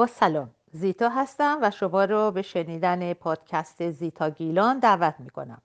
[0.00, 0.54] با سلام.
[0.72, 5.62] زیتا هستم و شما رو به شنیدن پادکست زیتا گیلان دعوت می کنم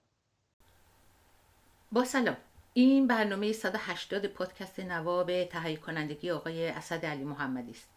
[1.92, 2.36] با سلام.
[2.74, 7.88] این برنامه 180 پادکست نواب تهیه کنندگی آقای اسد علی محمدی است.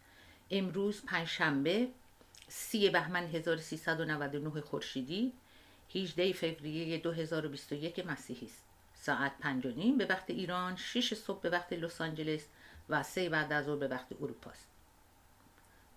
[0.51, 1.87] امروز پنجشنبه
[2.47, 5.33] سی بهمن 1399 خورشیدی
[5.95, 8.63] 18 فوریه 2021 مسیحی است.
[8.93, 12.45] ساعت پنج و نیم به وقت ایران 6 صبح به وقت لس آنجلس
[12.89, 14.78] و سه بعد از ظهر به وقت اروپا است.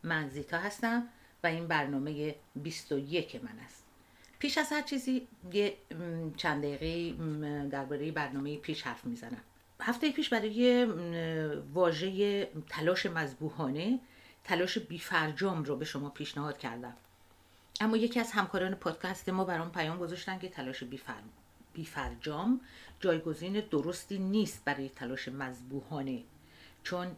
[0.02, 1.08] من زیتا هستم
[1.44, 3.84] و این برنامه 21 من است.
[4.38, 5.76] پیش از هر چیزی یه
[6.36, 7.16] چند دقیقه
[7.68, 9.40] درباره برنامه پیش حرف می‌زنم.
[9.80, 10.84] هفته پیش برای
[11.74, 14.00] واژه تلاش مذبوحانه
[14.44, 16.96] تلاش بیفرجام رو به شما پیشنهاد کردم.
[17.80, 21.22] اما یکی از همکاران پادکست ما برام پیام گذاشتن که تلاش بیفر...
[21.74, 22.60] بیفرجام
[23.00, 26.22] جایگزین درستی نیست برای تلاش مذبوحانه.
[26.84, 27.16] چون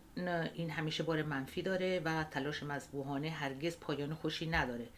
[0.54, 4.88] این همیشه بار منفی داره و تلاش مذبوحانه هرگز پایان خوشی نداره.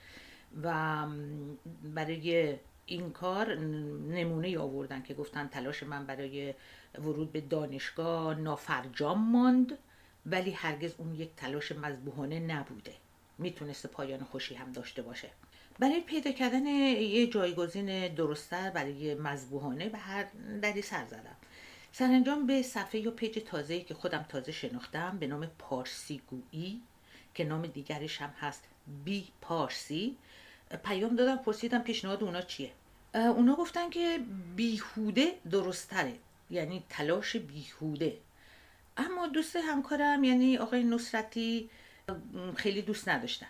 [0.62, 1.06] و
[1.94, 2.56] برای
[2.86, 6.54] این کار نمونه آوردن که گفتن تلاش من برای
[6.98, 9.78] ورود به دانشگاه نافرجام ماند
[10.26, 12.92] ولی هرگز اون یک تلاش مذبوحانه نبوده.
[13.38, 15.28] می‌تونسته پایان خوشی هم داشته باشه.
[15.78, 20.26] برای پیدا کردن یه جایگزین درستتر برای مذبوحانه به هر
[20.62, 21.36] دری سر زدم.
[21.98, 26.82] سرانجام به صفحه یا پیج تازه‌ای که خودم تازه شناختم به نام پارسی گویی
[27.34, 28.64] که نام دیگرش هم هست
[29.04, 30.16] بی پارسی
[30.84, 32.70] پیام دادم پرسیدم پیشنهاد اونا چیه.
[33.14, 34.20] اونا گفتن که
[34.56, 36.14] بیهوده درستره
[36.50, 38.16] یعنی تلاش بیهوده.
[38.96, 41.70] اما دوست همکارم یعنی آقای نصرتی
[42.56, 43.48] خیلی دوست نداشتن.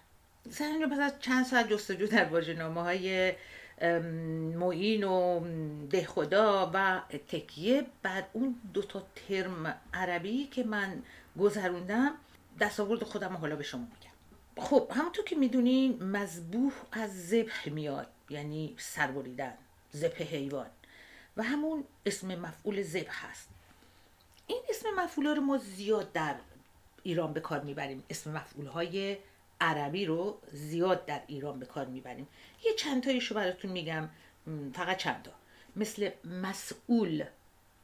[0.50, 2.24] سرانجام پس از چند ساعت جستجو در
[2.64, 3.32] های
[3.82, 5.40] معین و
[5.86, 7.86] دهخدا و تکیه.
[8.02, 11.02] بر اون دوتا ترم عربی که من
[11.38, 12.14] گذروندم
[12.60, 14.66] دستاورد خودم حالا به شما میگم.
[14.66, 19.54] خب همونطور که می‌دونین مذبوح از ذبح میاد یعنی سربریدن
[19.96, 20.66] ذبح حیوان.
[21.36, 23.48] و همون اسم مفعول ذبح هست.
[24.46, 26.34] این اسم مفعول رو ما زیاد در
[27.02, 28.02] ایران به کار می‌بریم.
[28.10, 29.16] اسم مفعول های
[29.60, 32.28] عربی رو زیاد در ایران به کار می‌بریم.
[32.64, 34.08] یه چند تایشو براتون میگم
[34.72, 35.32] فقط چند تا
[35.76, 37.24] مثل مسئول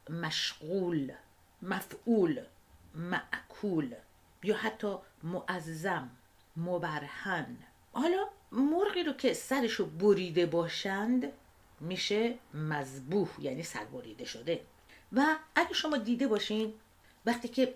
[0.09, 1.11] مشغول
[1.61, 2.41] مفعول
[2.95, 3.95] معکول
[4.43, 6.09] یا حتی معظم
[6.57, 7.57] مبرهن.
[7.91, 11.31] حالا مرغی رو که سرشو بریده باشند
[11.79, 14.61] میشه مذبوح یعنی سر بریده شده.
[15.13, 16.73] و اگه شما دیده باشین
[17.25, 17.73] وقتی که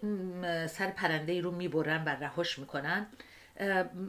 [0.69, 3.07] سر پرنده رو می‌برن و رهاش می‌کنن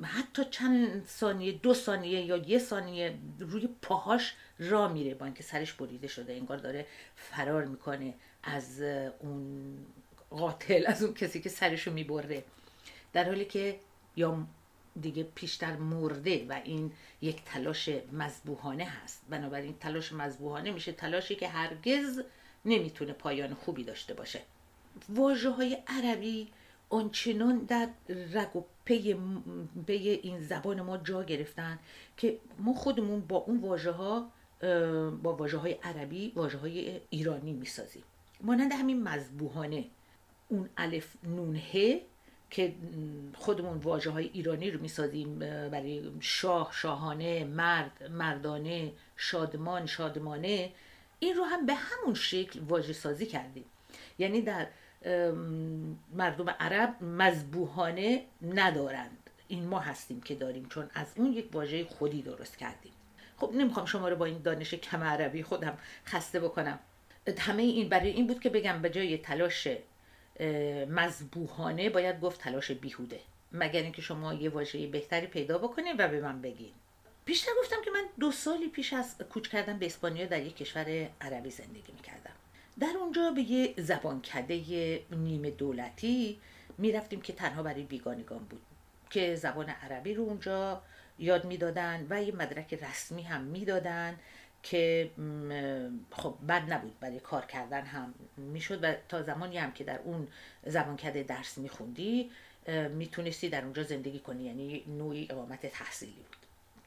[0.05, 5.73] حتی چند ثانیه دو ثانیه یا یه ثانیه روی پاهاش را میره با اینکه سرش
[5.73, 6.87] بریده شده انگار داره
[7.17, 8.81] فرار می‌کنه از
[9.19, 9.87] اون
[10.31, 12.45] قاتل از اون کسی که سرشو می‌بره.
[13.13, 13.81] در حالی که
[14.17, 14.47] یا
[15.01, 16.93] دیگه پیشتر مرده و این
[17.23, 19.23] یک تلاش مذبوحانه هست.
[19.31, 22.23] بنابراین تلاش مذبوحانه میشه تلاشی که هرگز
[22.65, 24.41] نمی‌تونه پایان خوبی داشته باشه.
[25.09, 26.49] واژه های عربی
[26.91, 29.17] آنچنان در رگ و پی,
[30.23, 31.79] این زبان ما جا گرفتن
[32.17, 34.31] که ما خودمون با اون واژه ها
[35.23, 38.03] با واژه های عربی واژه های ایرانی می‌سازیم.
[38.41, 39.85] مانند همین مذبوحانه.
[40.49, 42.01] اون الف نونه
[42.51, 42.75] که
[43.35, 50.73] خودمون واجه های ایرانی رو می‌سازیم برای شاه شاهانه مرد مردانه شادمان شادمانه
[51.19, 53.65] این رو هم به همون شکل واژه سازی کردیم.
[54.19, 54.67] یعنی در
[56.15, 59.31] مردم عرب مذبوحانه ندارند.
[59.49, 62.93] این ما هستیم که داریم چون از اون یک واژه خودی درست کردیم.
[63.37, 66.79] خب نمی‌خوام شما رو با این دانش کم عربی خودم خسته بکنم.
[67.39, 69.69] همه این برای این بود که بگم به جای تلاش
[70.89, 73.21] مذبوحانه باید گفت تلاش بیهوده.
[73.53, 76.73] مگر اینکه شما یه واژه بهتری پیدا بکنید و به من بگین.
[77.25, 81.09] بیشتر گفتم که من دو سالی پیش از کوچ کردن به اسپانیا در یک کشور
[81.21, 82.33] عربی زندگی می‌کردم.
[82.81, 84.57] در اونجا به یه زبانکده
[85.11, 86.39] نیمه دولتی
[86.79, 88.63] می‌رفتیم که تنها برای بیگانگان بود
[89.11, 90.83] که زبان عربی رو اونجا
[91.19, 94.17] یاد می‌دادن و یه مدرک رسمی هم می‌دادن
[94.63, 95.11] که
[96.11, 100.29] خب بد نبود برای کار کردن هم می‌شد و تا زمانی هم که در اون
[100.67, 102.31] زبانکده درس میخوندی
[102.91, 106.37] می‌تونستی در اونجا زندگی کنی یعنی نوعی اقامت تحصیلی بود.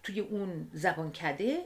[0.04, 1.66] توی اون زبانکده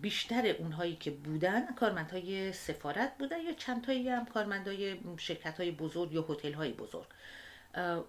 [0.00, 6.12] بیشتر اونهایی که بودن کارمندهای سفارت بودن یا چند تایی هم کارمندهای شرکت های بزرگ
[6.12, 7.06] یا هتل های بزرگ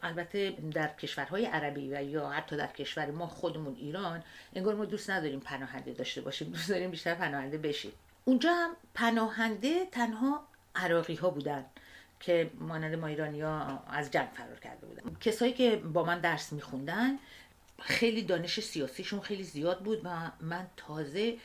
[0.01, 4.24] البته در کشورهای عربی و یا حتی در کشور ما خودمون ایران
[4.56, 7.92] انگار ما دوست نداریم پناهنده داشته باشیم دوست داریم بیشتر پناهنده بشیم.
[8.25, 11.65] اونجا هم پناهنده تنها عراقی ها بودن
[12.19, 15.15] که مانند ما ایرانی ها از جنگ فرار کرده بودن.
[15.19, 17.18] کسایی که با من درس میخوندن
[17.81, 21.38] خیلی دانش سیاسیشون خیلی زیاد بود و من تازه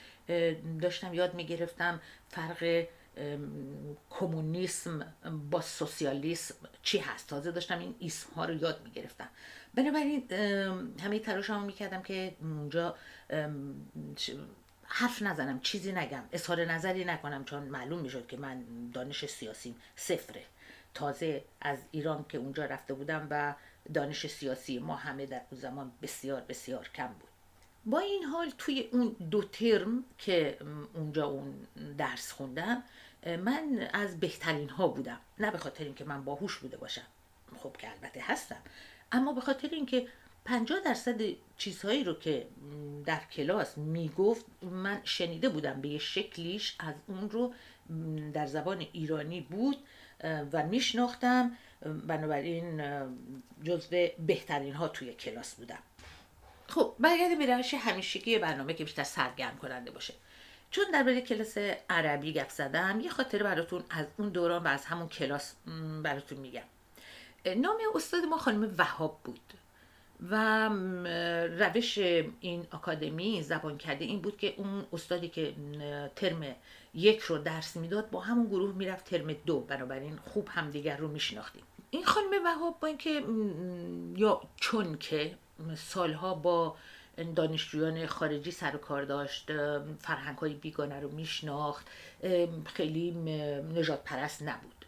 [0.80, 2.86] داشتم یاد می‌گرفتم فرق
[4.10, 5.14] کمونیسم
[5.50, 7.28] با سوسیالیسم چی هست.
[7.28, 9.28] تازه داشتم این اسم ها رو یاد می‌گرفتم.
[9.74, 10.32] بنابراین
[11.02, 12.96] همه تلاش هم می‌کردم که اونجا
[14.82, 20.42] حرف نزنم چیزی نگم اظهار نظری نکنم چون معلوم می‌شد که من دانش سیاسی صفره.
[20.94, 23.54] تازه از ایران که اونجا رفته بودم و
[23.94, 27.28] دانش سیاسی ما همه در اون زمان بسیار بسیار کم بود.
[27.86, 30.58] با این حال توی اون دو ترم که
[30.94, 31.66] اونجا اون
[31.98, 32.82] درس خوندم
[33.26, 35.20] من از بهترین ها بودم.
[35.38, 37.06] نه به خاطر اینکه من باهوش بوده باشم.
[37.56, 38.62] خب که البته هستم.
[39.12, 40.08] اما به خاطر اینکه
[40.44, 41.20] 50 درصد
[41.56, 42.46] چیزهایی رو که
[43.04, 45.80] در کلاس می‌گفت من شنیده بودم.
[45.80, 47.54] به یه شکلیش از اون رو
[48.32, 49.76] در زبان ایرانی بود
[50.52, 51.56] و میشناختم.
[51.82, 52.82] بنابراین
[53.64, 55.78] جزو بهترین ها توی کلاس بودم.
[56.68, 60.14] خب برگرده به روش همیشگی برنامه که بیشتر سرگرم کننده باشه.
[60.70, 61.58] چون در کلاس
[61.90, 65.54] عربی گپ زدم یه خاطره براتون از اون دوران و از همون کلاس
[66.02, 66.62] براتون میگم.
[67.56, 69.52] نام استاد ما خانم وهاب بود.
[70.30, 70.68] و
[71.58, 71.98] روش
[72.40, 75.54] این آکادمی زبان کرده این بود که اون استادی که
[76.16, 76.56] ترم
[76.94, 79.60] یک رو درس می‌داد با همون گروه می‌رفت ترم دو.
[79.60, 81.62] بنابراین خوب همدیگر رو میشناختیم.
[81.90, 83.24] این خانم وهاب با اینکه
[84.16, 85.34] یا چون که
[85.76, 86.76] سالها با
[87.36, 89.46] دانشجویان خارجی سر و کار داشت
[89.98, 91.86] فرهنگ های بیگانه رو میشناخت
[92.64, 93.10] خیلی
[93.74, 94.86] نجات پرست نبود.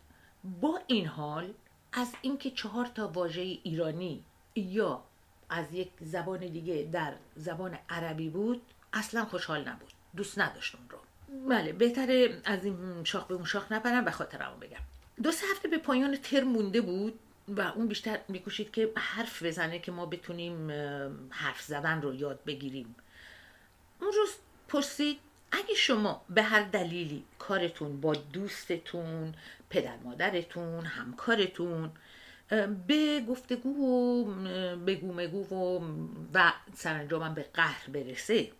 [0.61, 1.53] با این حال
[1.93, 4.25] از اینکه چهار تا واژه ایرانی
[4.57, 5.03] یا
[5.50, 8.62] از یک زبان دیگه در زبان عربی بود
[8.93, 9.93] اصلا خوشحال نبود.
[10.17, 10.99] دوست نداشت اون رو.
[11.49, 14.81] بله بهتره از این شاخ به اون شاخ نپرم و خاطرمو بگم.
[15.23, 17.19] دو سه هفته به پایان ترم مونده بود
[17.49, 20.71] و اون بیشتر میکوشید که حرف بزنه که ما بتونیم
[21.31, 22.95] حرف زدن رو یاد بگیریم.
[24.00, 24.31] اون روز
[24.69, 25.19] پرسید
[25.53, 29.35] اگه شما به هر دلیلی کارتون با دوستتون
[29.71, 31.91] پدر مادرتون همکارتون
[32.87, 34.25] به گفتگو و
[34.77, 35.81] بگو مگو و,
[36.35, 38.50] و سرانجام به قهر برسه.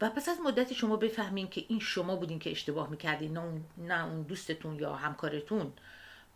[0.00, 3.38] و پس از مدتی شما بفهمین که این شما بودین که اشتباه می‌کردین
[3.78, 5.72] نه اون دوستتون یا همکارتون.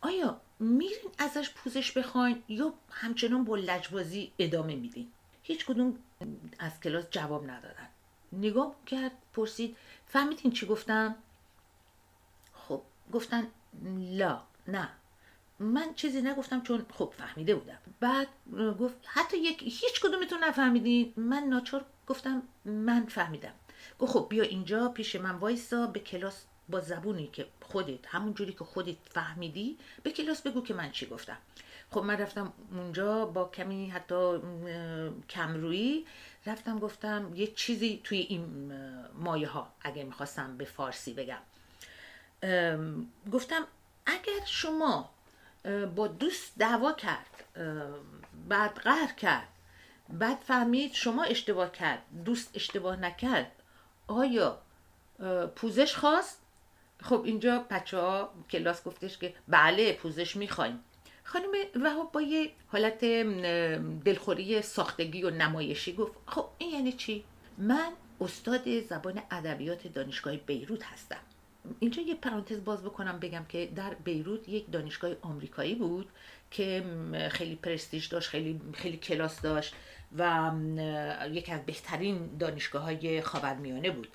[0.00, 5.12] آیا میرین ازش پوزش بخواین یا همچنان با لجبازی ادامه میدین؟
[5.42, 5.98] هیچ کدوم
[6.58, 7.88] از کلاس جواب ندادن.
[8.32, 9.76] نگاه کرد پرسید
[10.06, 11.14] فهمیدین چی گفتم
[12.54, 12.82] خب
[13.12, 13.46] گفتن
[13.98, 14.88] لا نه.
[15.58, 17.78] من چیزی نگفتم چون خب فهمیده بودم.
[18.00, 18.28] بعد
[18.80, 21.12] گفت حتی یک هیچ کدومتون نفهمیدین.
[21.16, 23.52] من ناچار گفتم من فهمیدم.
[23.98, 28.52] گفت خب بیا اینجا پیش من وایسا به کلاس با زبونی که خودت همون جوری
[28.52, 31.36] که خودت فهمیدی به کلاس بگو که من چی گفتم.
[31.90, 34.40] خب من رفتم اونجا با کمی حتی
[35.30, 36.06] کمرویی.
[36.46, 38.72] رفتم گفتم یه چیزی توی این
[39.14, 41.38] مایه ها اگر می‌خواستم به فارسی بگم.
[43.32, 43.66] گفتم
[44.06, 45.10] اگر شما
[45.96, 47.44] با دوست دعوا کرد
[48.48, 49.48] بعد قهر کرد
[50.08, 53.52] بعد فهمید شما اشتباه کرد دوست اشتباه نکرد.
[54.06, 54.58] آیا
[55.56, 56.42] پوزش خواست؟
[57.02, 60.80] خب اینجا بچه ها کلاس گفتش که بله پوزش می‌خوایم.
[61.24, 61.48] خانم
[61.82, 63.04] وهاب با یه حالت
[64.04, 67.24] دلخوری ساختگی و نمایشی گفت خب این یعنی چی؟
[67.58, 71.20] من استاد زبان ادبیات دانشگاه بیروت هستم.
[71.80, 76.08] اینجا یه پرانتز باز بکنم بگم که در بیروت یک دانشگاه آمریکایی بود
[76.50, 76.84] که
[77.30, 79.74] خیلی پرستیژ داشت خیلی خیلی کلاس داشت
[80.18, 80.52] و
[81.30, 84.08] یکی از بهترین دانشگاه های خاورمیانه بود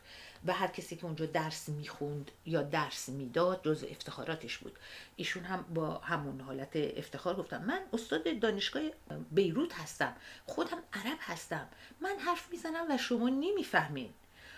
[0.45, 4.79] و هر کسی که اونجا درس می‌خوند یا درس می‌داد جز افتخاراتش بود.
[5.15, 8.83] ایشون هم با همون حالت افتخار گفتم من استاد دانشگاه
[9.31, 10.15] بیروت هستم
[10.45, 11.67] خودم عرب هستم
[12.01, 14.09] من حرف می‌زنم و شما نمی‌فهمین.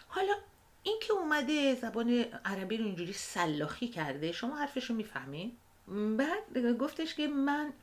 [0.07, 0.33] حالا
[0.83, 5.51] این که اومده زبان عربی رو اینجوری سلاخی کرده شما حرفش رو می‌فهمین؟
[6.17, 7.73] بعد گفتش که من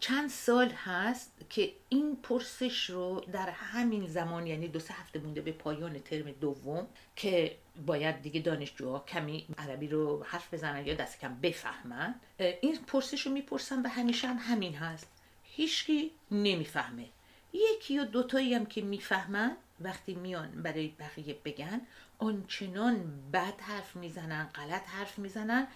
[0.00, 5.40] چند سال هست که این پرسش رو در همین زمان یعنی دو سه هفته مونده
[5.40, 7.56] به پایان ترم دوم که
[7.86, 13.32] باید دیگه دانشجوها کمی عربی رو حرف بزنن یا دست کم بفهمن این پرسش رو
[13.32, 15.08] می‌پرسن و همیشه هم همین هست.
[15.44, 17.06] هیچکی نمی‌فهمه.
[17.52, 21.80] یکی یا دوتایی هم که می‌فهمن وقتی میان برای بقیه بگن
[22.20, 25.66] آنچنان بد حرف می‌زنن غلط حرف می‌زنن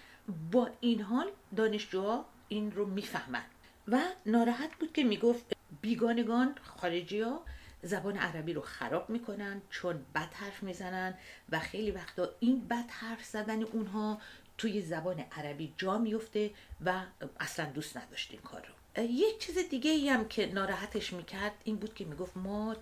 [0.50, 3.44] با این حال دانشجوها این رو می‌فهمن.
[3.88, 7.44] و ناراحت بود که می‌گفت بیگانگان خارجی ها
[7.82, 11.14] زبان عربی رو خراب می‌کنن چون بد حرف می‌زنن
[11.50, 14.20] و خیلی وقتا این بد حرف زدن اونها
[14.58, 16.50] توی زبان عربی جا میفته
[16.84, 17.02] و
[17.40, 18.73] اصلا دوست نداشت این کار رو.
[19.02, 22.76] یک چیز دیگه ای هم که ناراحتش می‌کرد این بود که می‌گفت ما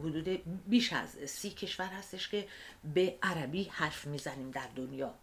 [0.00, 0.28] حدود
[0.68, 2.48] بیش از سی کشور هستش که
[2.94, 5.14] به عربی حرف می‌زنیم در دنیا.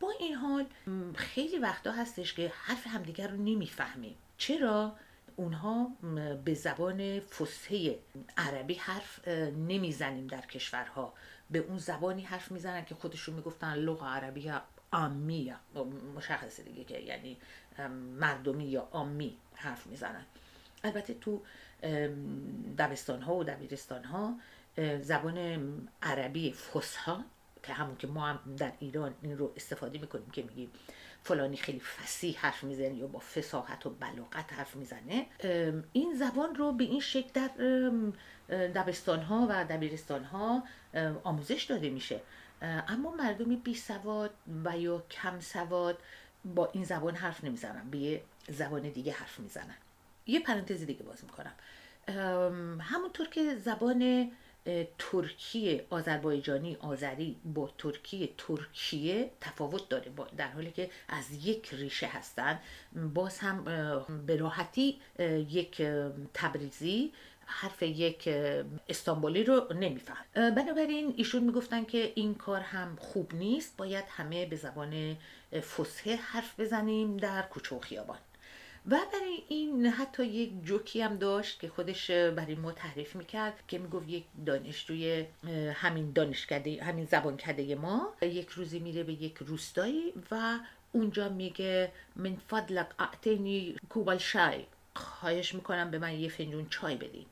[0.00, 0.66] با این حال
[1.14, 4.16] خیلی وقتا هستش که حرف همدیگر رو نمی‌فهمیم.
[4.38, 4.96] چرا؟
[5.36, 5.90] اونها
[6.44, 7.98] به زبان فصحه
[8.36, 9.28] عربی حرف
[9.68, 11.14] نمی‌زنیم در کشورها.
[11.50, 14.52] به اون زبانی حرف می‌زنن که خودشون می‌گفتن لغه عربی
[14.92, 15.54] آمی
[16.16, 17.36] مشخصه دیگه که یعنی
[17.88, 20.24] مردمی یا آمی حرف می‌زنن.
[20.84, 21.42] البته تو
[22.78, 24.34] دبستان ها و دبیرستان ها
[25.00, 25.38] زبان
[26.02, 27.24] عربی فصحا
[27.62, 30.70] که همون که ما هم در ایران این رو استفاده می‌کنیم که میگیم
[31.22, 35.26] فلانی خیلی فسیح حرف می‌زنه یا با فساحت و بلاغت حرف می‌زنه.
[35.92, 37.48] این زبان رو به این شکل در
[38.48, 40.62] دبستان ها و دبیرستان ها
[41.24, 42.20] آموزش داده میشه.
[42.62, 44.30] اما مردمی بی سواد
[44.64, 45.98] و یا کم سواد
[46.44, 49.76] با این زبان حرف نمی‌زنن به یه زبان دیگه حرف می‌زنن
[50.26, 51.52] یه پرانتز دیگه باز می‌کنم.
[52.80, 54.30] همونطور که زبان
[54.98, 62.58] ترکی آذربایجانی آذری با ترکی ترکیه تفاوت داره در حالی که از یک ریشه هستن.
[63.14, 63.64] باز هم
[64.26, 65.00] به راحتی
[65.48, 65.82] یک
[66.34, 67.12] تبریزی
[67.46, 68.28] حرف یک
[68.88, 70.24] استانبولی رو نمیفهم.
[70.34, 75.16] بنابراین ایشون می‌گفتن که این کار هم خوب نیست باید همه به زبان
[75.52, 78.18] فصحه حرف بزنیم در کوچه و خیابان.
[78.86, 83.78] و برای این حتی یک جوکی هم داشت که خودش برای ما تعریف می‌کرد که
[83.78, 85.26] می‌گفت یک دانشجوی
[85.74, 90.58] همین دانشکده همین زبانکده ما یک روزی میره به یک روستایی و
[90.92, 94.64] اونجا میگه من فضلک اعتنی کوبال شای
[94.96, 97.26] خواهش می‌کنم به من یه فنجون چای بدین.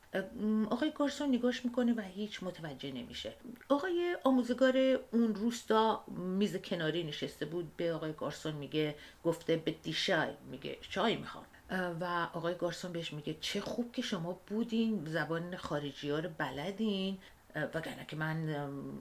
[0.70, 3.34] آقای گارسون نگاش می‌کنه و هیچ متوجه نمیشه.
[3.68, 4.76] آقای آموزگار
[5.12, 11.16] اون روستا میز کناری نشسته بود به آقای گارسون میگه گفته به دیشای میگه چای
[11.16, 11.44] می‌خوام.
[12.00, 17.18] و آقای گارسون بهش میگه چه خوب که شما بودین زبان خارجی ها رو بلدین.
[17.54, 18.48] وگرنه که من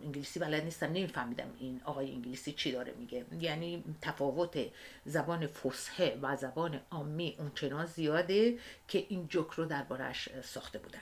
[0.04, 3.26] انگلیسی بلد نیستم نمیفهمیدم این آقای انگلیسی چی داره میگه.
[3.42, 4.58] یعنی تفاوت
[5.06, 11.00] زبان فصحه و زبان عامی اونچنان زیاده که این جوک رو دربارش ساخته بودن.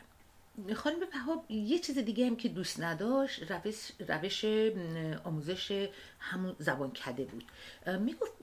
[0.75, 4.45] خانم بهاب یه چیز دیگه هم که دوست نداشت روش, روش
[5.23, 5.89] آموزش
[6.31, 7.43] همون زبان کده بود.
[7.99, 8.33] می‌گفت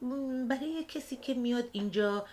[0.49, 2.27] برای کسی که میاد اینجا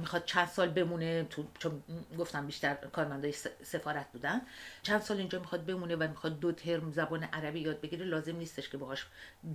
[0.00, 1.82] می‌خواد چند سال بمونه تو چون
[2.18, 4.40] گفتم بیشتر کارمندای سفارت بودن.
[4.82, 8.68] چند سال اینجا می‌خواد بمونه و می‌خواد دو ترم زبان عربی یاد بگیره لازم نیستش
[8.68, 9.06] که باهاش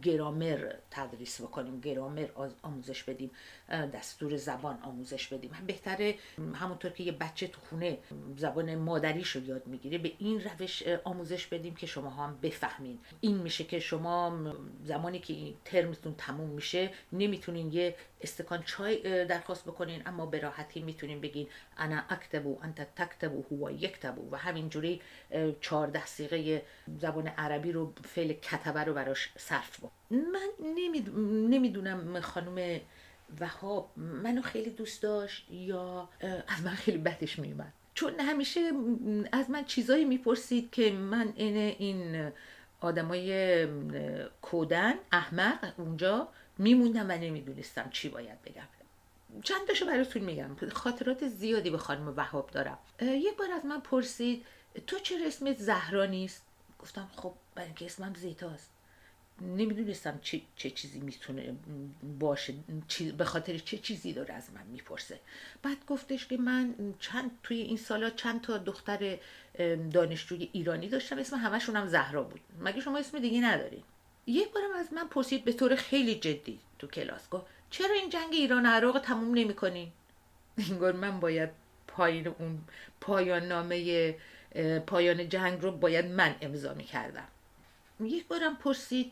[0.01, 2.27] گرامر تدریس بکنیم گرامر
[2.61, 3.31] آموزش بدیم
[3.69, 5.51] دستور زبان آموزش بدیم.
[5.67, 6.15] بهتره
[6.53, 7.97] همونطور که یه بچه تو خونه
[8.37, 12.99] زبان مادریش رو یاد می‌گیره به این روش آموزش بدیم که شما هم بفهمین.
[13.21, 14.46] این میشه که شما
[14.83, 20.81] زمانی که این ترمتون تموم میشه نمی‌تونین یه استکان چای درخواست بکنین اما به راحتی
[20.81, 25.01] می‌تونین بگین انا اکتبو انت تکتبو هو یکتبو و همینجوری
[25.61, 26.61] چهارده سیغه
[26.99, 30.67] زبان عربی رو فعل کتبه رو براش صرف با من
[31.49, 32.79] نمی‌دونم خانم
[33.39, 36.09] وهاب منو خیلی دوست داشت یا
[36.47, 37.73] از من خیلی بدش میومد.
[37.93, 38.71] چون همیشه
[39.31, 42.31] از من چیزایی می‌پرسید که من این این
[42.81, 43.67] آدمای
[44.41, 48.67] کودن احمق اونجا میموندم و نمی‌دونستم چی باید بگم.
[49.43, 50.55] چند تاشو براتون میگم.
[50.73, 52.77] خاطرات زیادی به خانم وهاب دارم.
[53.01, 54.45] یک بار از من پرسید
[54.87, 56.45] تو چرا اسمت زهرا نیست؟
[56.79, 58.69] گفتم خب برای اسمم زیتاست.
[59.41, 61.55] نمی‌دونستم چه, چه چیزی می‌تونه
[62.19, 62.53] باشه
[63.17, 65.19] به خاطر چه چیزی داره از من می‌پرسه.
[65.63, 69.17] بعد گفتش که من چند توی این سالا چند تا دختر
[69.93, 72.41] دانشجوی ایرانی داشتم اسم همشون هم زهرا بود.
[72.59, 73.83] مگه شما اسم دیگه ندارین
[74.27, 78.29] یک بارم از من پرسید به طور خیلی جدی تو کلاس گفت چرا این جنگ
[78.31, 79.91] ایران و عراق تموم نمی‌کنین
[80.71, 81.49] انگار من باید
[81.87, 82.61] پایین اون
[83.01, 84.15] پایان نامه
[84.87, 87.27] پایان جنگ رو باید من امضا می‌کردم.
[87.99, 89.11] یک بارم پرسید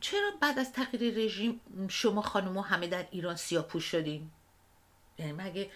[0.00, 4.30] چرا بعد از تغییر رژیم شما خانوما همه در ایران سیاپوش شدین؟
[5.18, 5.70] یعنی مگه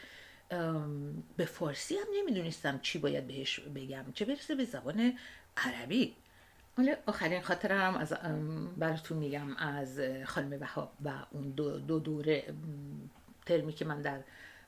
[1.37, 4.05] به فارسی هم نمی‌دونستم چی باید بهش بگم.
[4.15, 5.19] چه برسه به زبان
[5.57, 6.17] عربی؟
[6.77, 8.13] حالا آخرین خاطره هم از
[8.77, 12.55] براتون میگم از خانم وهاب و اون دو, دو دوره
[13.47, 14.21] ترمی که من در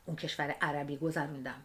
[0.07, 1.63] اون کشور عربی گذروندم.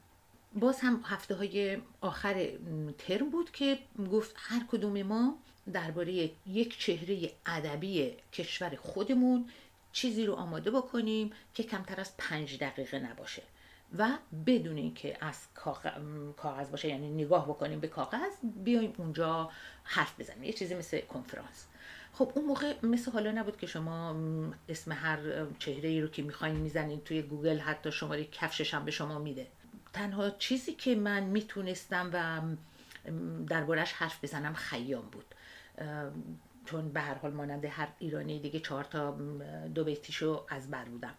[0.54, 2.50] باز هم هفته های آخر
[2.98, 3.80] ترم بود که
[4.12, 5.38] گفت هر کدوم ما
[5.74, 9.50] درباره یک چهره ادبی کشور خودمون
[9.92, 13.42] چیزی رو آماده بکنیم که کمتر از پنج دقیقه نباشه
[13.98, 14.10] و
[14.46, 15.36] بدون اینکه از
[16.38, 19.50] کاغذ باشه یعنی نگاه بکنیم به کاغذ بیایم اونجا
[19.84, 20.44] حرف بزنیم.
[20.44, 21.66] یه چیزی مثل کنفرانس.
[22.14, 24.16] خب اون موقع مثل حالا نبود که شما
[24.70, 25.20] اسم هر
[25.60, 29.48] چهره ای رو که می‌خواین می‌زنین توی گوگل حتی شماره کفشش هم به شما میده.
[29.94, 32.42] تنها چیزی که من می‌تونستم و
[33.48, 35.26] دربارش حرف بزنم خیام بود.
[36.66, 39.18] چون به هر حال مانند هر ایرانی دیگه چهار تا
[39.76, 41.14] دو بیتیشو از بر بودم.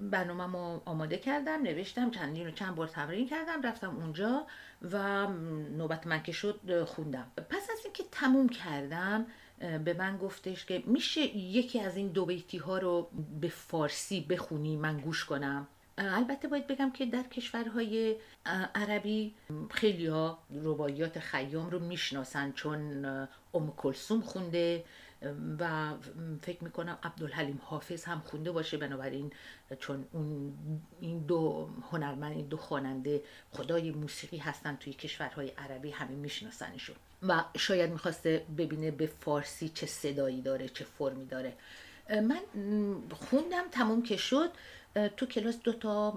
[0.00, 4.46] برنامه آماده کردم نوشتم چندین رو چند بار تمرین کردم رفتم اونجا
[4.82, 5.26] و
[5.76, 7.26] نوبت من که شد خوندم.
[7.36, 9.26] پس از اینکه تموم کردم
[9.84, 13.10] به من گفتش که میشه یکی از این دو بیتی ها رو
[13.40, 15.66] به فارسی بخونی من گوش کنم؟
[15.98, 18.16] البته باید بگم که در کشورهای
[18.74, 19.34] عربی
[19.70, 23.04] خیلی ها روایات خیام رو می‌شناسن چون
[23.54, 24.84] ام کلسوم خونده
[25.58, 25.94] و
[26.42, 28.76] فکر می‌کنم عبدالحلیم حافظ هم خونده باشه.
[28.76, 29.32] بنابراین
[29.78, 30.52] چون اون
[31.00, 33.22] این دو هنرمند این دو خواننده
[33.52, 36.96] خدای موسیقی هستن توی کشورهای عربی همه میشناسنشون.
[37.22, 41.52] و شاید می‌خواسته ببینه به فارسی چه صدایی داره چه فرمی داره.
[42.10, 42.40] من
[43.10, 44.50] خوندم تموم که شد.
[45.16, 46.10] تو کلاس دو تا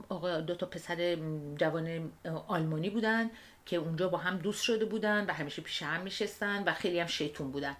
[0.47, 1.17] دو تا پسر
[1.55, 2.11] جوان
[2.47, 3.29] آلمانی بودن
[3.65, 7.07] که اونجا با هم دوست شده بودن و همیشه پیش هم میشستن و خیلی هم
[7.07, 7.77] شیطون بودن.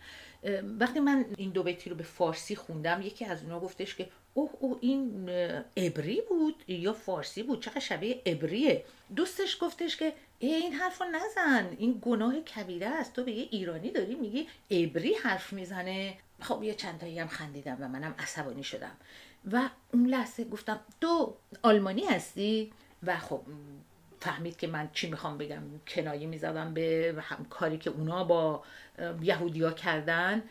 [0.79, 4.51] وقتی من این دو بیتی رو به فارسی خوندم یکی از اونا گفتش که اوه
[4.59, 5.29] اوه این
[5.77, 8.85] ابری بود یا فارسی بود؟ چقدر شبیه ابریه
[9.15, 11.75] دوستش گفتش که این حرف رو نزن.
[11.77, 13.13] این گناه کبیره است.
[13.13, 16.17] تو به یه ایرانی داری میگی ابری حرف می‌زنه.
[16.41, 18.97] خب یه چندتایی هم خندیدم و منم عصبانی شدم.
[19.51, 22.71] و اون لحظه گفتم تو آلمانی هستی؟
[23.03, 23.41] و خب
[24.19, 28.63] فهمید که من چی می‌خوام بگم کنایه می‌زدم به هم کاری که اونا با
[29.21, 30.43] یهودیا کردن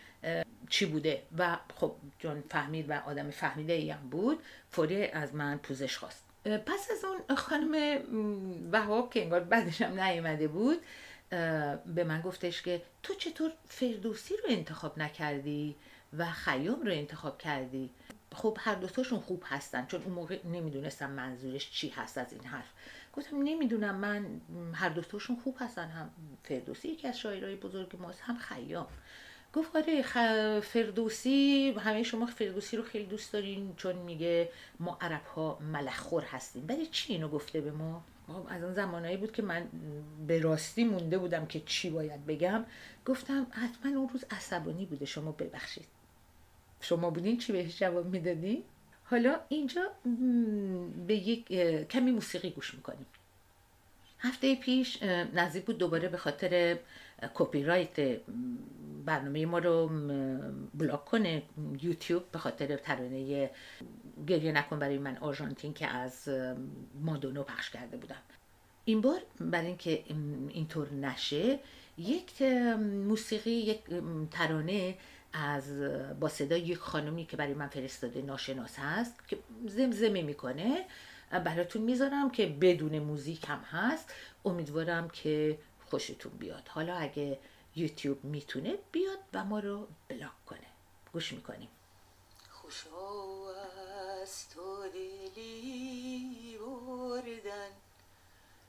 [0.68, 4.38] چی بوده؟ و خب چون فهمید و آدم فهمیده ایم بود
[4.70, 6.24] فوری از من پوزش خواست.
[6.44, 8.00] پس از اون خانم
[8.72, 10.78] وهاب که انگار بعدش هم نیومده بود
[11.94, 15.74] به من گفتش که تو چطور فردوسی رو انتخاب نکردی
[16.18, 17.90] و خیام رو انتخاب کردی؟
[18.36, 22.68] خب هر دوتاشون خوب هستن چون اون موقع نمی‌دونستم منظورش چی هست از این حرف.
[23.12, 24.40] گفتم نمی‌دونم من
[24.74, 26.10] هر دوتاشون خوب هستن هم
[26.44, 28.86] فردوسی یکی از شاعرای بزرگ ماست هم خیام.
[29.52, 30.02] گفت آره
[30.60, 36.64] فردوسی همه شما فردوسی رو خیلی دوست دارین چون میگه ما عرب ها ملخور هستیم.
[36.68, 39.68] ولی چی اینو گفته به ما؟ خب، از اون زمانهایی بود که من
[40.26, 42.64] به راستی مونده بودم که چی باید بگم.
[43.06, 45.95] گفتم حتما اون روز عصبانی بوده شما ببخشید.
[46.80, 48.64] شما بودین چی بهش جواب می‌دادی؟
[49.04, 49.82] حالا اینجا
[51.06, 51.46] به یک
[51.88, 53.06] کمی موسیقی گوش می‌کنیم
[54.18, 55.02] هفته پیش
[55.34, 56.78] نزدیک بود دوباره به خاطر
[57.34, 58.20] کپی رایت
[59.04, 59.90] برنامه ما رو
[60.74, 61.42] بلاک کنه
[61.82, 63.50] یوتیوب به خاطر ترانه
[64.26, 66.28] گریه نکن برای من آرژانتین که از
[67.00, 68.22] مادونو پخش کرده بودم
[68.84, 70.04] این بار برای اینکه
[70.48, 71.58] اینطور نشه
[71.98, 72.42] یک
[73.08, 73.80] موسیقی یک
[74.30, 74.94] ترانه
[75.36, 75.80] از
[76.20, 80.86] با صدای یک خانمی که برای من فرستاده ناشناس هست که زمزمه می‌کنه.
[81.30, 84.14] براتون می‌ذارم که بدون موزیک هم هست.
[84.44, 85.58] امیدوارم که
[85.90, 86.68] خوشتون بیاد.
[86.68, 87.38] حالا اگه
[87.76, 90.66] یوتیوب می‌تونه بیاد و ما رو بلاک کنه.
[91.12, 91.68] گوش می‌کنیم.
[92.50, 93.50] خوشا
[94.22, 97.70] از تو دلی بردن.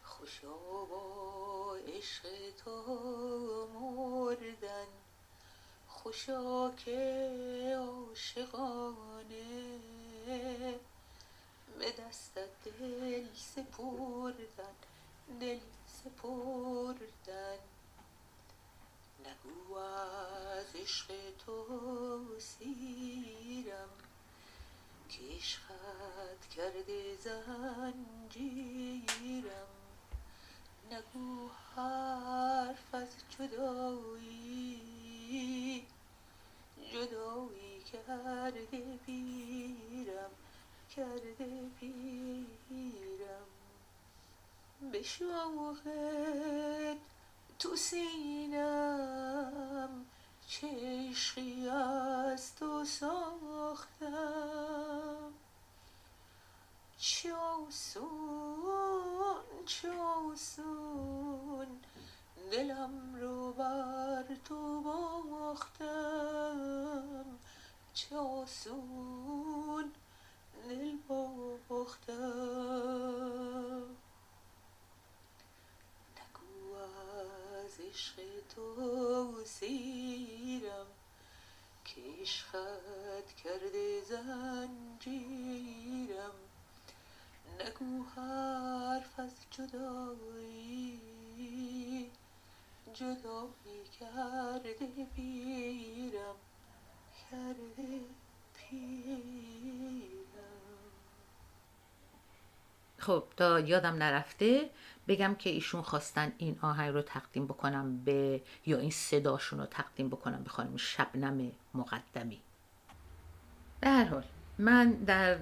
[0.03, 0.57] خوشا
[0.89, 2.23] با عشق
[2.65, 2.71] تو
[3.73, 4.87] مردن.
[6.07, 9.43] خوشا که عاشقانه.
[11.79, 14.75] به دستت دل سپردن
[15.39, 15.59] دل
[16.03, 17.59] سپردن.
[19.19, 21.07] نگو از عشق
[21.45, 23.89] تو سیرم
[25.09, 28.47] که عشقت کرده زنجیرم.
[30.91, 34.87] نگو حرف از جدایی
[36.93, 40.31] جدایی کرده پیرم
[40.95, 43.47] کرده پیرم.
[44.91, 46.97] به شوقت
[47.59, 49.25] تو سینم
[50.47, 54.47] چشقی از تو ساختم.
[56.99, 58.47] چوسون
[59.65, 60.07] چوسون
[62.51, 64.81] دلم رو بر تو
[65.21, 65.65] باختم.
[67.93, 69.91] چوسون
[70.69, 70.97] دل
[71.69, 72.13] باختم.
[76.17, 78.15] نگو از عشق
[78.55, 80.87] تو سیرم
[81.85, 85.27] که عشقت کرده زنجیرم.
[87.59, 91.01] نگو حرف از جدایی
[92.93, 94.75] جدایی کرده
[95.15, 96.35] بیرم
[102.97, 104.69] خب تا یادم نرفته
[105.07, 110.09] بگم که ایشون خواستن این آهنگ رو تقدیم بکنم به یا این صداشون رو تقدیم
[110.09, 112.41] بکنم به خانم شبنم مقدمی.
[113.79, 114.23] به هر حال
[114.57, 115.37] من در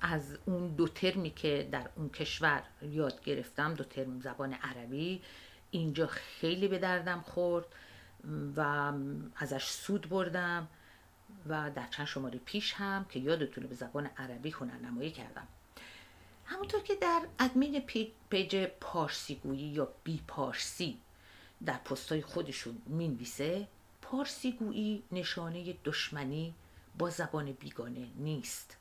[0.00, 5.22] از اون دو ترمی که در اون کشور یاد گرفتم دو ترم زبان عربی
[5.70, 7.66] اینجا خیلی به دردم خورد
[8.56, 8.92] و
[9.36, 10.68] ازش سود بردم
[11.48, 15.48] و در چند شماره پیش هم که یادتونه به زبان عربی هنرنمایی کردم.
[16.44, 17.80] همونطور که در ادمین
[18.30, 20.98] پیج پارسیگویی یا بی پارسی
[21.64, 23.68] در پستای خودشون می‌نویسه
[24.02, 26.54] پارسیگویی نشانه دشمنی
[26.98, 28.76] با زبان بیگانه نیست.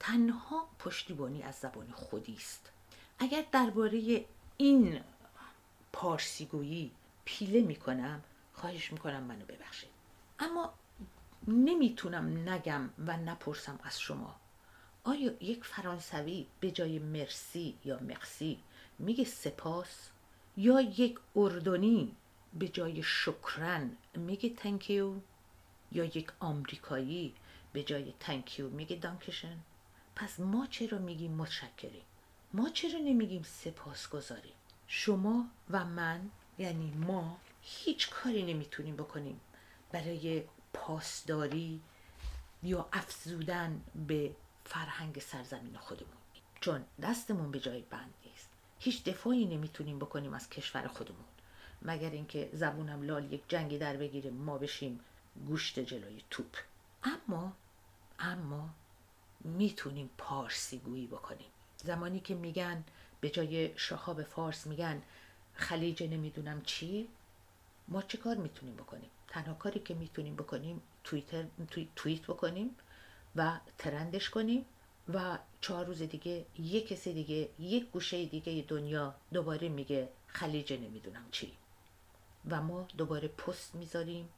[0.00, 2.70] تنها پشتیبانی از زبان خودی است.
[3.18, 4.24] اگر درباره
[4.56, 5.00] این
[5.94, 6.90] پارسیگویی
[7.24, 9.90] پیله می‌کنم خواهش می‌کنم منو ببخشید.
[10.38, 10.74] اما
[11.48, 14.36] نمی‌تونم نگم و نپرسم از شما.
[15.04, 18.58] آیا یک فرانسوی به جای مرسی یا مقسی
[18.98, 20.10] میگه سپاس؟
[20.56, 22.16] یا یک اردنی
[22.54, 25.14] به جای شکرن میگه تنکیو
[25.92, 27.34] یا یک آمریکایی
[27.72, 29.58] به جای تنکیو میگه دانکشن؟
[30.16, 32.04] پس ما چرا میگیم متشکریم؟
[32.52, 34.54] ما چرا نمیگیم سپاس گذاریم
[34.86, 39.40] شما و من یعنی ما هیچ کاری نمی‌تونیم بکنیم
[39.92, 41.80] برای پاسداری
[42.62, 46.16] یا افزودن به فرهنگ سرزمین خودمون.
[46.60, 48.48] چون دستمون به جای بند نیست.
[48.78, 51.24] هیچ دفاعی نمی‌تونیم بکنیم از کشور خودمون.
[51.82, 55.00] مگر اینکه زبونم لال یک جنگی در بگیره ما بشیم
[55.46, 56.56] گوشت جلوی توپ.
[57.02, 57.52] اما
[58.18, 58.70] اما
[59.40, 61.46] می‌تونیم پارسی گویی بکنیم.
[61.76, 62.84] زمانی که میگن
[63.24, 65.02] به جای شهاب فارس میگن
[65.54, 67.08] خلیج نمی‌دونم چی.
[67.88, 71.44] ما چه کار می‌تونیم بکنیم؟ تنها کاری که می‌تونیم بکنیم تویتر
[71.96, 72.70] توییت بکنیم
[73.36, 74.64] و ترندش کنیم
[75.14, 81.24] و چهار روز دیگه یک کسی دیگه یک گوشه دیگه دنیا دوباره میگه خلیج نمی‌دونم
[81.30, 81.52] چی.
[82.50, 84.28] و ما دوباره پست می‌ذاریم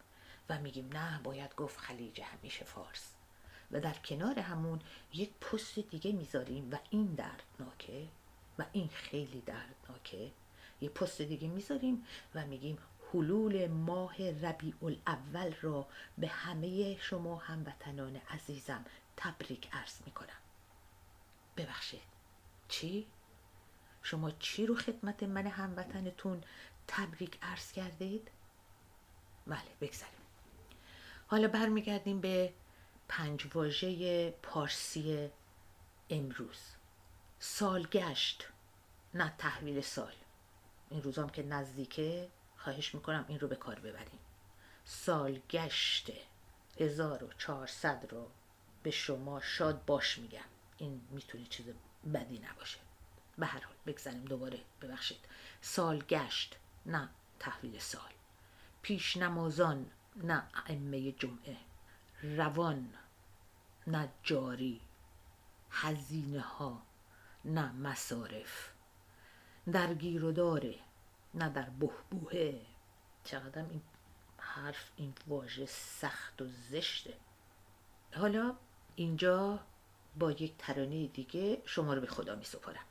[0.49, 3.11] و میگیم نه باید گفت خلیج همیشه فارس.
[3.71, 4.81] و در کنار همون
[5.15, 8.09] یک پست دیگه می‌ذاریم و این دردناکه
[8.59, 10.33] و این خیلی دردناکه.
[10.81, 12.79] یه پست دیگه می‌ذاریم و میگیم
[13.13, 15.89] حلول ماه ربیع الاول را
[16.19, 18.85] به همه شما هموطنان عزیزم
[19.17, 20.41] تبریک عرض می‌کنم.
[21.57, 22.03] ببخشید.
[22.69, 23.07] چی؟
[24.03, 26.45] شما چی رو خدمت من هموطنتون
[26.87, 28.31] تبریک عرض کردید؟
[29.47, 30.15] بله بگذاریم.
[31.27, 32.53] حالا برمیگردیم به
[33.09, 35.31] پنج واژه پارسی
[36.11, 36.76] امروز.
[37.39, 38.49] سالگشت
[39.15, 40.13] نه تحویل سال.
[40.91, 44.19] این روزام که نزدیکه خواهش می‌کنم این رو به کار ببریم.
[44.85, 46.11] سالگشت
[46.81, 48.31] 1400 رو
[48.83, 50.45] به شما شاد باش میگم.
[50.79, 51.67] این می‌تونه چیز
[52.15, 52.79] بدی نباشه.
[53.39, 54.61] به هر حال بگذاریم دوباره.
[54.83, 55.21] ببخشید.
[55.61, 58.11] سالگشت نه تحویل سال.
[58.83, 61.57] پیش نمازان نه ائمه جمعه.
[62.23, 62.95] روان
[63.87, 64.81] نه جاری.
[65.71, 66.83] هزینه ها
[67.47, 68.69] نه مصارف.
[69.73, 70.75] در گیر و داره
[71.35, 72.61] نه در بهبوهه
[73.25, 73.83] چقدر این
[74.39, 77.15] حرف این واژه سخت و زشته.
[78.17, 78.55] حالا
[78.97, 79.61] اینجا
[80.19, 82.85] با یک ترانه دیگه شما رو به خدا می سپارم.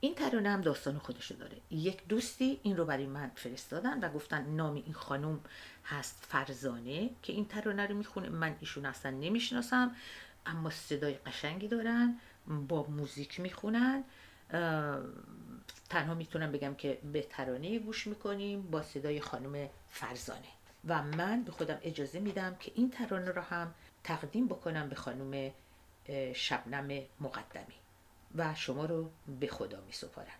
[0.00, 1.56] این ترانه هم داستان خودشو داره.
[1.70, 5.40] یک دوستی این رو برای من فرستادن و گفتن نام این خانم
[5.84, 8.28] هست فرزانه که این ترانه رو می‌خونه.
[8.28, 9.96] من ایشون اصلا نمی‌شناسم
[10.46, 12.20] اما صدای قشنگی دارن.
[12.68, 14.04] با موزیک می‌خونن
[15.88, 20.48] تنها می‌تونم بگم که به ترانه گوش می‌کنیم با صدای خانم فرزانه.
[20.84, 25.50] و من به خودم اجازه میدم که این ترانه رو هم تقدیم بکنم به خانم
[26.34, 27.74] شبنم مقدمی.
[28.34, 30.38] و شما رو به خدا می سپارم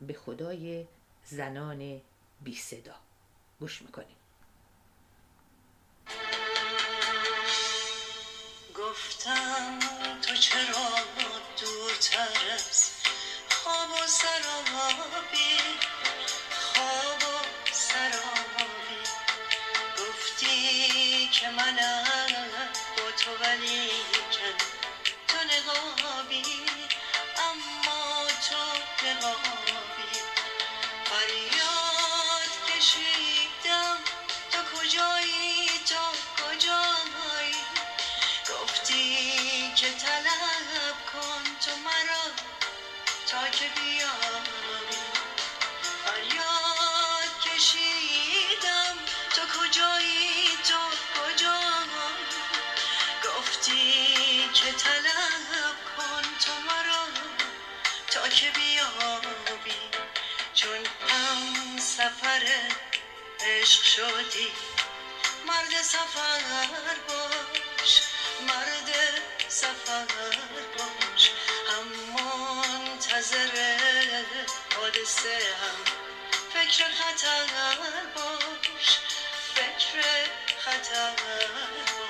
[0.00, 0.86] به خدای
[1.24, 2.00] زنان
[2.40, 2.94] بی صدا
[3.60, 4.16] گوش می‌کنیم.
[62.30, 62.46] سفر
[63.40, 64.52] عشق شدی.
[65.46, 68.00] مرد سفر باش
[68.48, 68.90] مرد
[69.48, 70.04] سفر
[70.78, 71.30] باش.
[71.68, 73.76] هم منتظر
[74.76, 75.84] حادثه هم.
[76.54, 77.46] فکر خطر
[78.14, 78.98] باش
[79.54, 80.02] فکر
[80.64, 81.12] خطر
[81.98, 82.09] باش.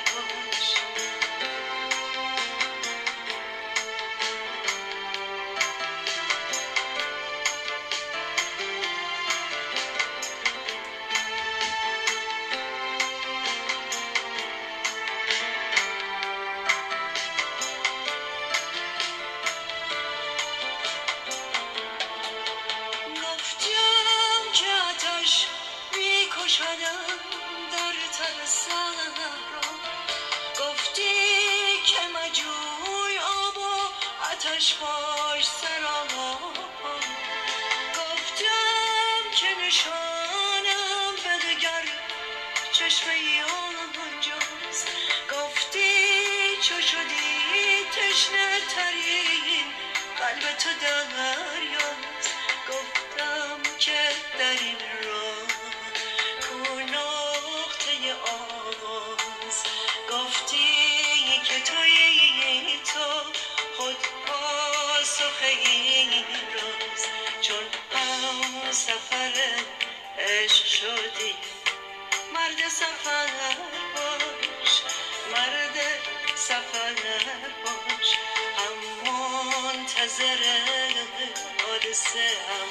[80.21, 81.33] منتظر
[81.67, 82.69] حادثه هم.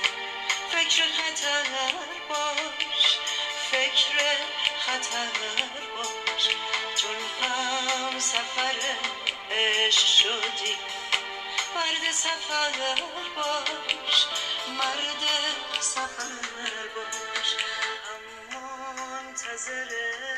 [0.73, 1.67] فکر خطر
[2.29, 3.19] باش
[3.73, 4.37] فکر
[4.87, 5.29] خطر
[5.97, 6.49] باش.
[6.97, 8.77] چون هم سفر
[9.51, 10.77] عشق شدی
[11.75, 12.97] مرد سفر
[13.37, 14.27] باش
[14.79, 15.25] مرد
[15.81, 17.57] سفر باش.
[18.15, 20.30] اما منتظر